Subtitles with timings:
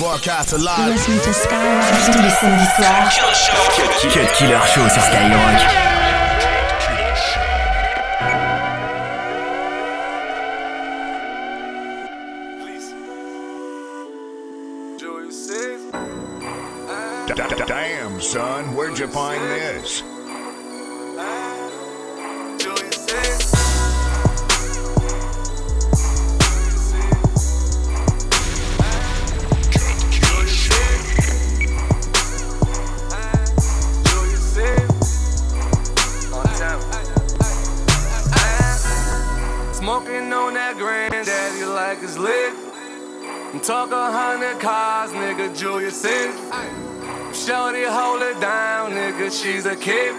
[0.00, 0.88] Broadcast You're alive.
[0.88, 3.18] listening to Skyrock tous les samedis soirs.
[3.76, 5.60] Cut Killer Show sur Skyrock.
[17.66, 20.02] Damn, son, where'd you find this?
[43.60, 46.34] I'm talking hundred cars, nigga, Julius is.
[47.36, 50.14] Shorty hold it down, nigga, she's a kid.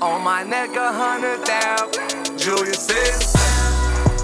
[0.00, 3.36] On my neck, a hundred thousand, Julius is.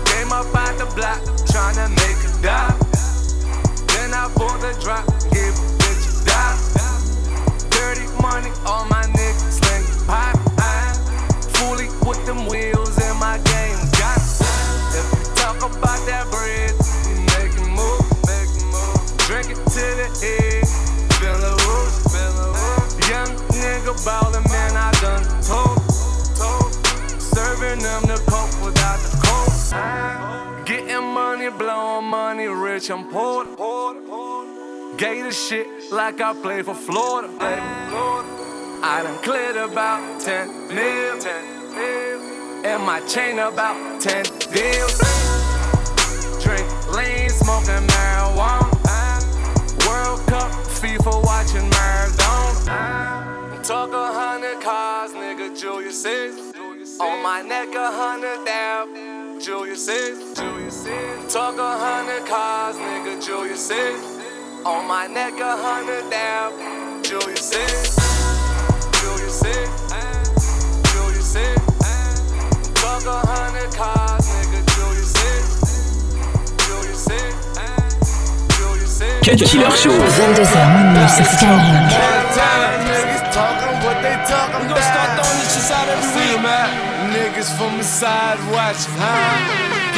[0.09, 1.21] Came up out the block,
[1.53, 2.81] tryna make a dime.
[3.93, 6.57] Then I bought the drop, give a bitch a dime.
[7.69, 10.33] Dirty money on my niggas, sling pop.
[11.61, 14.97] Fully with them wheels in my game, got it.
[14.97, 16.66] If you talk about that bread,
[32.07, 33.45] money, rich, I'm poor.
[34.97, 37.29] Gator shit like I play for Florida.
[38.83, 41.19] I done cleared about 10 mil.
[41.19, 42.21] 10 mil.
[42.65, 44.99] And my chain about 10 deals.
[46.43, 48.71] Drink lean, smoking marijuana.
[49.87, 53.63] World Cup, FIFA watching marathon.
[53.63, 56.56] Talk a hundred cars, nigga, Julius is.
[56.99, 59.41] On my neck, a hundred thousand.
[59.41, 60.35] Julius is.
[60.35, 61.33] Julius is.
[61.33, 64.01] Talk a hundred cars, nigga, Julius is.
[64.65, 67.05] On my neck, a hundred thousand.
[67.05, 67.97] Julius is.
[68.97, 69.69] Julius is.
[70.93, 71.61] Julius is.
[72.81, 75.47] Talk a hundred cars, nigga, Julius is.
[76.65, 77.37] Julius is.
[78.57, 79.21] Julius is.
[79.21, 79.93] Cut Killer Show.
[79.93, 81.93] 22h minuit sur Skyrock.
[82.89, 86.26] Niggas talking what they talking we gonna start throwing this shit out every week, man.
[87.27, 89.11] Niggas from the side watching, huh?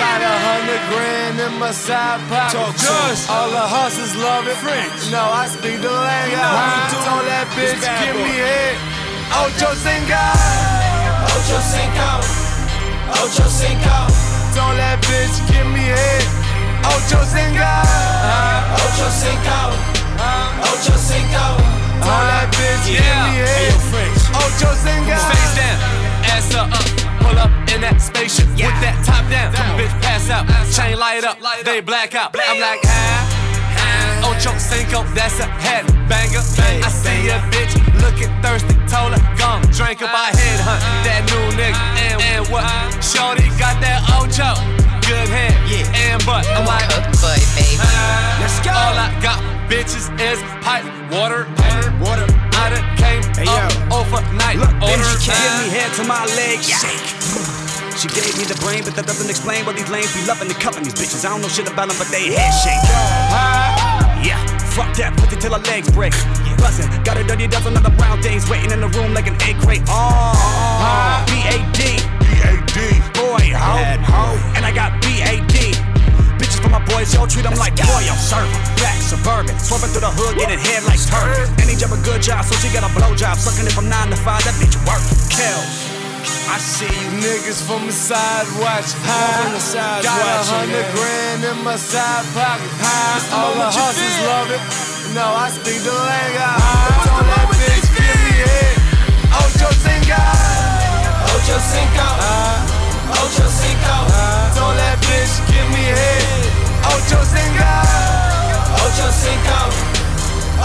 [0.00, 2.56] Got a hundred grand in my side pocket.
[2.56, 3.28] Talk just.
[3.28, 4.56] All the hustlers love it.
[4.64, 5.12] French.
[5.12, 6.40] No, I speak the language.
[6.40, 6.88] huh?
[7.04, 8.80] Told that bitch, give me head.
[9.44, 10.16] Ocho Cinco.
[11.36, 12.08] Ocho Cinco.
[13.20, 13.96] Ocho Cinco.
[14.56, 16.24] Told that bitch, give me head.
[16.80, 17.60] Ocho Cinco.
[18.72, 19.76] Ocho Cinco.
[20.64, 21.44] Ocho Cinco.
[22.00, 23.76] Told that bitch, give me head.
[24.32, 25.12] Ocho Cinco.
[25.28, 25.76] Face down,
[26.24, 26.97] ass up.
[27.28, 29.52] Pull up in that spaceship with that top down.
[29.76, 32.32] Bitch pass out, chain light up, they black out.
[32.32, 36.40] I'm like, ah, Ocho Cinco, that's a head banger.
[36.40, 41.28] I see a bitch looking thirsty, told her, come drink up, I head hunt that
[41.28, 41.76] new nigga.
[42.08, 42.64] And, and what?
[43.04, 44.56] Shorty got that Ocho,
[45.04, 46.48] good head, yeah, and butt.
[46.56, 48.72] I'm like, let's go.
[48.72, 49.36] All I got,
[49.68, 51.44] bitches, is pipe, water.
[54.28, 54.58] Overnight.
[54.58, 57.04] Look, bitch, give me head to my legs shake.
[57.98, 60.60] She gave me the brain, but that doesn't explain why these lanes be loving and
[60.60, 61.24] cuffing these bitches.
[61.24, 62.78] I don't know shit about them, but they head shake.
[64.22, 64.38] Yeah,
[64.74, 66.14] fuck that, put it till her legs break.
[66.58, 69.34] Buzzing, got a dirty dozen of the brown things waiting in the room like an
[69.42, 69.82] egg crate.
[69.90, 72.78] Oh, B-A-D, B.A.D.
[73.18, 73.74] boy, ho,
[74.06, 74.38] ho.
[74.54, 75.74] And I got B-A-D.
[76.38, 78.46] Bitches for my boys, yo, treat them like boy, yo, serve.
[78.78, 81.50] Black, suburban, swerving through the hood, getting head like turd.
[81.88, 83.38] He a good job, so she got a blow job.
[83.40, 85.00] Sucking it from 9 to 5, that bitch work.
[85.32, 85.88] Kills.
[86.52, 88.92] I see you niggas from the side watch.
[89.08, 89.48] High.
[89.56, 90.92] the sides Got a hundred yeah.
[90.92, 92.68] grand in my side pocket.
[92.76, 93.24] High.
[93.32, 94.60] All the hustlers love it.
[95.16, 96.44] No, I speak the language.
[96.44, 98.76] I told that bitch, give me head.
[99.32, 100.20] Ocho Cinco.
[101.40, 102.08] Ocho Cinco.
[103.16, 103.96] Ocho Cinco.
[104.60, 106.52] Told that bitch, give me head.
[106.84, 107.72] Ocho Cinco.
[108.76, 109.60] Ocho Cinco.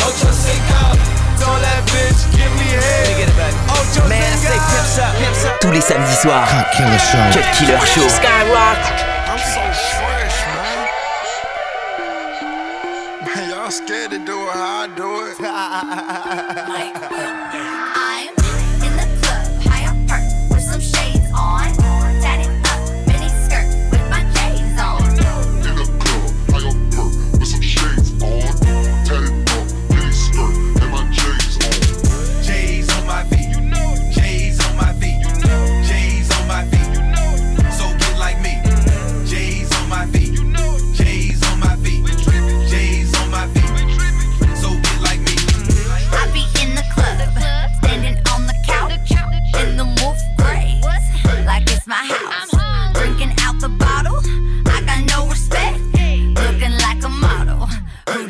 [0.03, 1.12] Ocho Cinco.
[1.43, 3.19] Told that bitch, give me head.
[3.67, 4.55] Ocho Man, Cinco.
[4.55, 5.59] say pimps up, pimps up.
[5.59, 6.47] Tous les samedis soirs.
[6.47, 7.19] Cut Killer Show.
[7.35, 8.07] Cut Killer Show.
[8.07, 8.79] Skyrock.
[9.27, 9.63] I'm so
[9.99, 10.79] fresh, man.
[13.27, 15.35] Man, y'all scared to do it how I do it.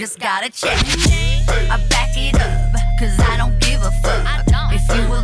[0.03, 0.77] Just gotta check.
[1.71, 4.44] I back it up, cause I don't give a fuck.
[4.73, 5.23] If you were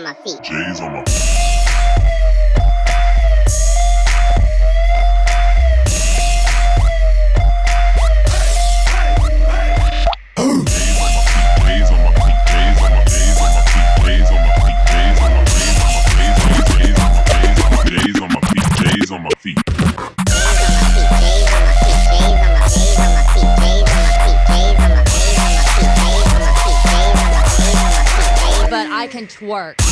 [0.00, 0.42] On my feet.
[0.42, 1.04] J's on my
[19.12, 19.58] J's feet.
[28.70, 29.89] But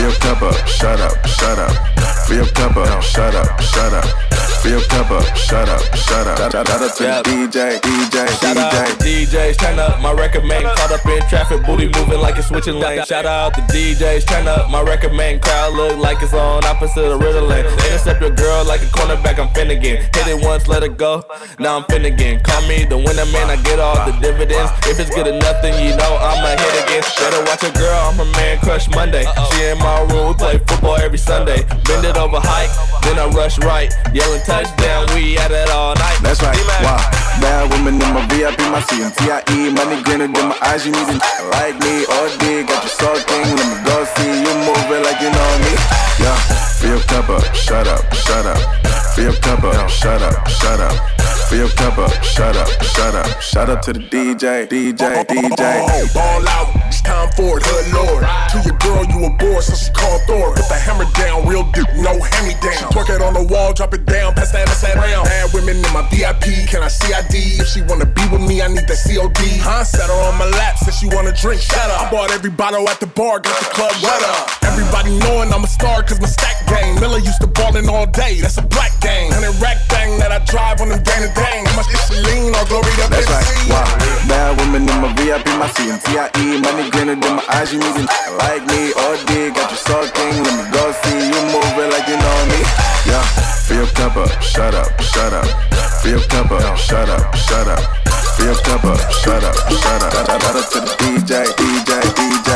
[0.00, 1.72] fill your cup up, shut up, shut up.
[2.26, 4.30] Fill your cup up, shut up, shut up.
[4.62, 6.52] Fill your cup up, shut up, shut up.
[6.52, 8.98] Shout out to the DJ, DJ, Shout out DJ.
[8.98, 10.62] to DJs, turn up my record man.
[10.62, 13.06] Caught up in traffic, booty moving like it's switching lanes.
[13.08, 15.40] Shout out to DJs, turn up my record man.
[15.40, 17.64] Crowd look like it's on opposite of Ritalin.
[18.00, 20.00] Intercept your girl like a cornerback, I'm Finnegan.
[20.00, 21.22] Hit it once, let it go.
[21.58, 22.40] Now I'm Finnegan.
[22.40, 24.72] Call me the winner man, I get all the dividends.
[24.88, 27.04] If it's good enough, then you know I'ma hit again.
[27.20, 29.26] Better watch a girl, I'm her man crush Monday.
[29.52, 31.60] She in my room, we play football every Sunday.
[31.84, 32.72] Bend it over hike,
[33.04, 33.92] then I rush right.
[34.14, 36.20] Yelling touchdown, we at it all night.
[36.22, 36.56] That's right.
[36.80, 37.19] Wow.
[37.38, 39.70] Bad woman in my VIP, my CMTIE.
[39.76, 41.16] Money greener than my eyes, you need to
[41.54, 42.66] like me all day.
[42.66, 45.72] Got you sulking, let me go see you moving like you know me.
[46.18, 46.38] Yeah,
[46.90, 48.58] your cup up, shut up, shut up.
[49.16, 50.96] Your cup up, shut up, shut up.
[51.50, 53.42] Your cup up, shut up, shut up.
[53.42, 56.14] Shout out to the DJ, DJ, DJ.
[56.14, 58.22] Ball out, it's time for it, hood lord.
[58.22, 60.54] To your girl, you a bore, so she called Thor.
[60.54, 62.94] Put the hammer down, real deep, no hand me down.
[62.94, 65.24] Twerk it on the wall, drop it down, pass that ass around.
[65.26, 67.62] Bad women in my VIP, can I see ID?
[67.62, 69.38] If she wanna be with me, I need that COD.
[69.62, 69.84] Huh?
[69.84, 72.08] Set her on my lap, said she wanna drink, shut up.
[72.08, 74.50] I bought every bottle at the bar, got the club wet up.
[74.64, 76.98] Everybody knowing I'm a star, cause my stack game.
[77.00, 79.30] Miller used to ballin' all day, that's a black gang.
[79.30, 81.64] Hundred rack thing that I drive on them gang to gang.
[81.76, 83.86] My shit lean, all glory to That's right, wow.
[84.26, 86.62] Bad women in my VIP, my CMTIE.
[86.62, 88.06] Money greener than my eyes, you need
[88.42, 89.50] like me all day.
[89.54, 92.60] Got you sulking, let me go see you moving like you know me.
[93.06, 93.22] Yeah,
[93.66, 95.59] fill your cup up, shut up, shut up.
[96.02, 97.80] Fill your cup up, shut up, shut up.
[98.36, 100.12] Fill your cup up, shut up, shut up.
[100.12, 102.50] Shout out to the DJ, DJ, DJ.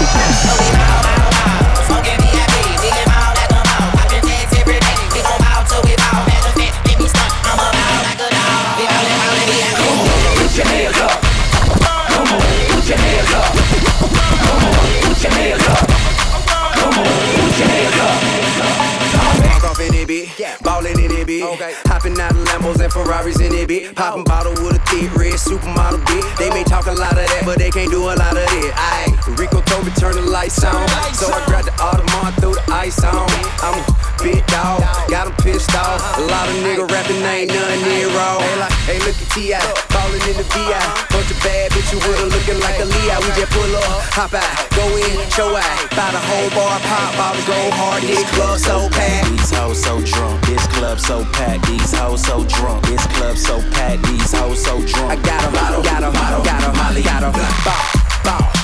[0.00, 0.99] Put
[24.00, 26.38] Popping bottle with a thick red supermodel, bitch.
[26.38, 28.72] They may talk a lot of that, but they can't do a lot of it.
[28.72, 29.12] Aye.
[29.36, 30.88] Rico told me turn the lights on.
[31.12, 33.28] So I grabbed the Audemars, threw the ice on.
[33.60, 33.84] I'm
[34.20, 36.00] a big dog, got him pissed off.
[36.18, 38.38] A lot of nigga rapping ain't nothing near raw.
[38.38, 39.60] Hey, like, hey, look at T.I.
[39.92, 40.76] Ballin' in the VI.
[41.10, 43.16] Bunch of bad bitches with her looking like a Leo.
[43.20, 45.76] We just pull up, hop out, go in, show out.
[45.96, 49.30] Buy the whole bar, pop bottles, go hard, hit club so packed.
[49.30, 51.66] These hoes so drunk, this club so packed.
[51.66, 54.02] These hoes so drunk, this club so packed.
[54.06, 55.10] These hoes so drunk.
[55.12, 57.32] I got 'em, got 'em, got 'em, got 'em, got 'em.
[57.64, 57.84] Bow,
[58.24, 58.59] bow,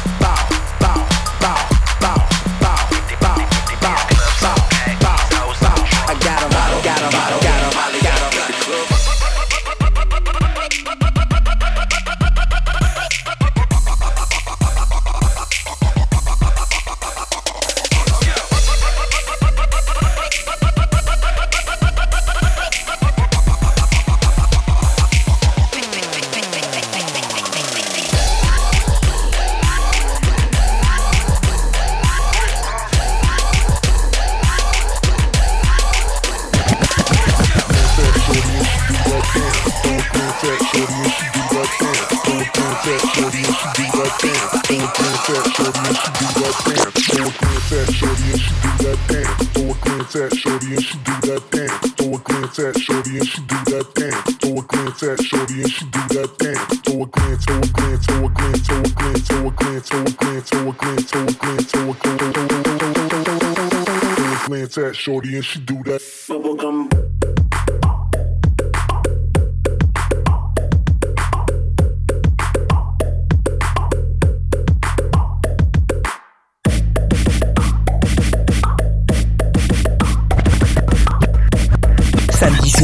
[65.07, 65.96] Shorty and she do that.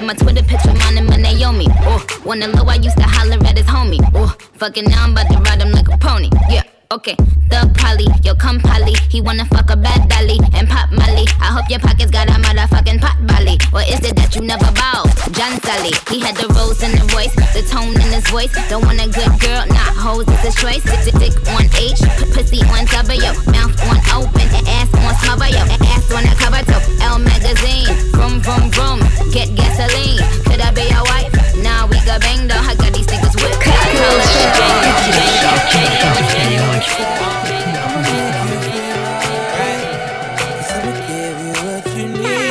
[0.00, 1.66] in my Twitter picture, mine and my Naomi.
[1.82, 4.00] Oh, when the low, I used to holler at his homie.
[4.14, 6.30] Oh, fucking now I'm about to ride him like a pony.
[6.48, 6.62] Yeah.
[6.90, 7.14] Okay,
[7.46, 8.98] the poly, yo come poly.
[9.14, 11.22] He wanna fuck a bad dolly and pop Molly.
[11.38, 13.62] I hope your pockets got a motherfucking pot Molly.
[13.70, 15.06] Or is it that you never bow?
[15.30, 15.94] John Sally?
[16.10, 18.50] he had the rose in the voice, the tone in his voice.
[18.66, 20.82] Don't want a good girl, not hoes, it's a choice.
[21.06, 22.02] Dick, dick on H,
[22.34, 23.22] pussy on W,
[23.54, 25.62] mouth on open, ass on smother, yo,
[25.94, 27.86] ass on a cover, top L magazine,
[28.18, 28.98] vroom vroom vroom,
[29.30, 30.18] get gasoline.
[30.42, 31.49] Could I be your wife?
[31.62, 33.66] Now we got bang down, I got these niggas whipped.
[41.92, 42.46] Yeah.
[42.46, 42.49] you.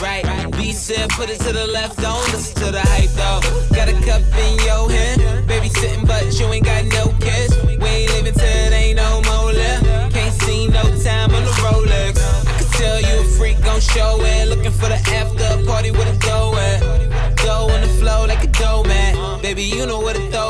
[0.00, 0.24] right.
[0.56, 3.40] B said, put it to the left, don't listen to the hype though.
[3.74, 7.56] Got a cup in your hand, baby sitting, but you ain't got no kids.
[7.64, 10.14] We ain't living till it ain't no more left.
[10.14, 12.18] Can't see no time on the Rolex.
[12.46, 14.48] I can tell you a freak gon' show it.
[14.48, 17.36] Looking for the after party with a dough at.
[17.36, 19.40] Dough on the flow like a dough man.
[19.42, 20.47] Baby, you know what it throw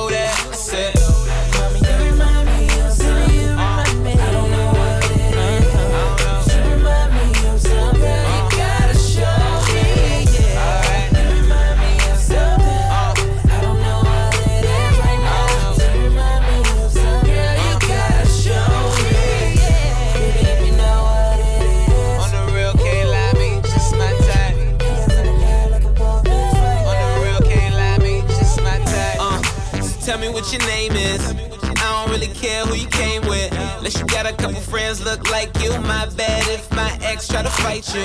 [33.88, 35.70] But she got a couple friends look like you.
[35.80, 38.04] My bad if my ex try to fight you.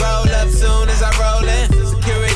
[0.00, 1.66] Roll up soon as I roll in.
[1.84, 2.29] Security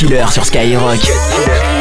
[0.00, 1.79] Killer sur Skyrock.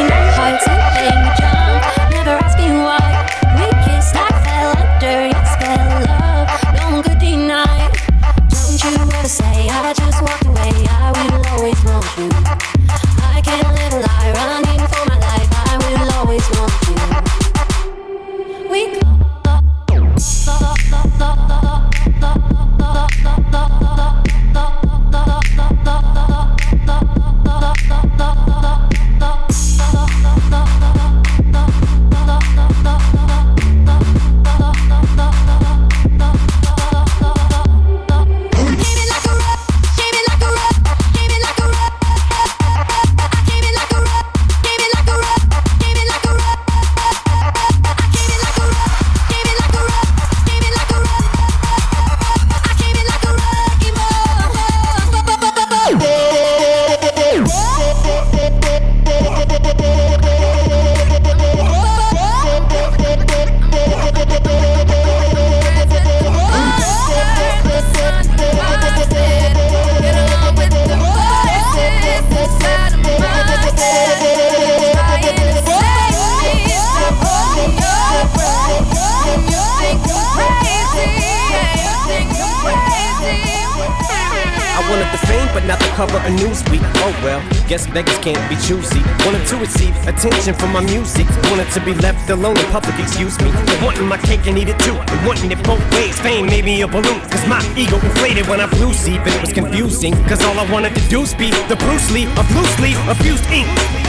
[90.07, 91.27] Attention from my music.
[91.51, 93.51] Wanted to be left alone in public, excuse me.
[93.83, 94.95] Wanting my cake and eat it too.
[95.27, 96.19] Wanting it both ways.
[96.19, 97.19] Fame made me a balloon.
[97.29, 100.13] Cause my ego inflated when I flew see, but it was confusing.
[100.25, 103.45] Cause all I wanted to do was be the Bruce Lee of loose leaf, abused
[103.51, 104.08] ink.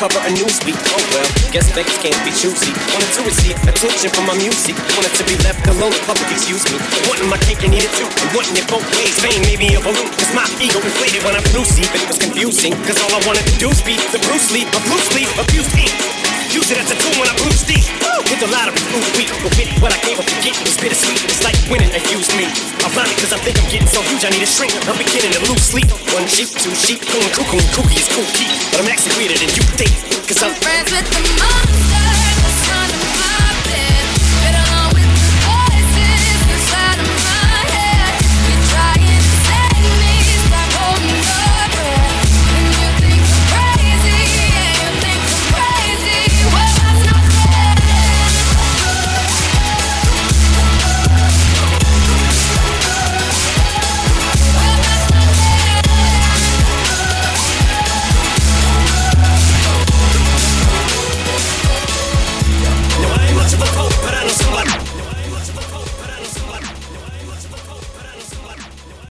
[0.00, 0.80] Cover of Newsweek.
[0.96, 2.72] Oh well, guess beggars can't be choosy.
[2.88, 4.72] Wanted to receive attention from my music.
[4.96, 6.80] Wanted to be left alone public, excuse me.
[7.04, 8.08] Wanting my cake and eat it too.
[8.08, 9.12] And wanting it both ways.
[9.20, 10.08] Fame made me a balloon.
[10.16, 12.72] Cause my ego inflated when I flew see, but it was confusing.
[12.88, 16.19] Cause all I wanted to do was be the Bruce Lee of leaf, abused ink.
[16.50, 17.78] Use it as a tool when I blew steam.
[18.26, 19.30] Hit the lottery, ooh wee.
[19.38, 21.22] But with what I gave up to get was bittersweet.
[21.30, 22.50] It's like winning and use me.
[22.82, 24.74] Ironic, cause I think I'm getting so huge I need a shrink.
[24.90, 25.86] I'm beginning to lose sleep.
[26.10, 28.10] One sheep, two sheep, going cuckoo and kooky is.
[28.74, 29.94] But I'm actually weirder than you think.
[30.26, 31.89] Cause I'm friends with the monster.